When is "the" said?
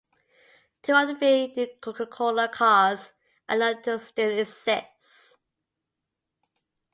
1.09-1.13